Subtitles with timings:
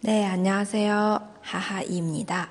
[0.00, 2.48] 네 안녕하세요，哈哈伊米哒。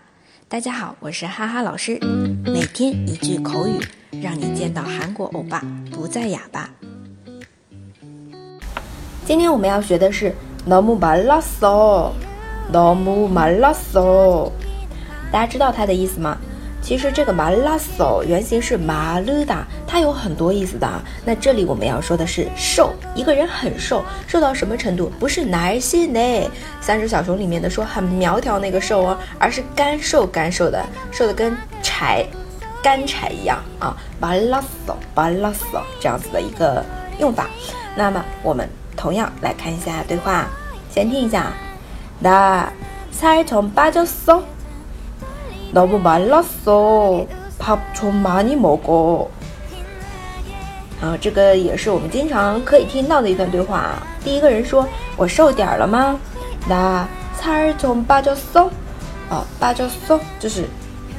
[0.47, 1.97] 大家好，我是哈哈老师。
[2.43, 3.79] 每天一句口语，
[4.21, 6.69] 让你见到韩国欧巴不再哑巴。
[9.25, 10.33] 今天我们要学的是
[10.67, 12.11] 너무말랐 어，
[12.71, 14.51] 너무말랐 어。
[15.31, 16.37] 大家知道它的意思吗？
[16.89, 20.87] 其实这个马拉索原型是马鲁达，它有很多意思的。
[21.25, 25.11] 那这里我们要说的是瘦，一个人很瘦，瘦到什么程度？
[25.19, 32.23] 不是男性呢，三只小熊里面的说很苗条那个瘦哦，而是干瘦干瘦的，瘦的跟柴，
[32.83, 33.97] 干柴一样啊。
[34.19, 36.85] 马拉索，马拉索这样子的一个
[37.19, 37.47] 用法。
[37.95, 40.47] 那么我们同样来看一下对话，
[40.91, 41.51] 先听一下，
[42.21, 44.43] 나살좀빠졌 어。
[45.73, 47.25] 너무 말랐어.
[47.57, 49.27] 밥좀 많이 먹어.
[51.01, 53.95] 啊，这个也是我们经常可以听到的一段对话。
[54.23, 56.17] 第一个人说：“我瘦点了吗？”
[56.67, 57.07] 那
[57.39, 58.69] 살좀빠졌 어。
[59.29, 60.65] 啊，빠졌어就是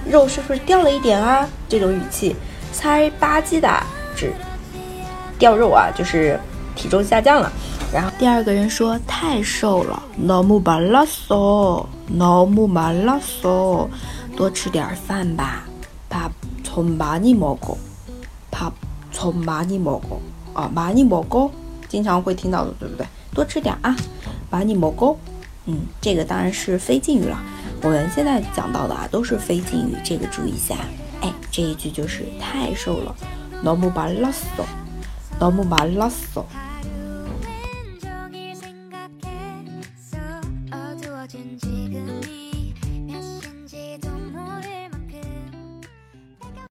[0.09, 1.48] 肉是不是掉了一点啊？
[1.69, 2.36] 这种语气，
[2.72, 3.81] 살빠지다
[4.14, 4.33] 指
[5.39, 6.39] 掉肉啊，就是
[6.75, 7.50] 体重下降了。
[7.92, 11.86] 然后第二个人说：“太瘦了，너무말랐 어，
[12.17, 15.64] 너무말랐 어。 ” 多吃点饭吧，
[16.11, 17.77] 밥좀많이먹 어，
[18.50, 20.19] 밥좀많이먹 어，
[20.55, 21.50] 啊，많이먹 어，
[21.89, 23.06] 经常会听到的，对不对？
[23.34, 23.97] 多吃点啊，
[24.50, 25.17] 많이먹 어，
[25.67, 27.39] 嗯，这个当然是非敬语了。
[27.83, 30.77] 我们现在讲到的啊，都是非敬语，这个注意一下。
[31.20, 33.14] 哎，这一句就是太瘦了，
[33.64, 34.64] 너무말랐 어，
[35.41, 36.45] 너무말랐 어。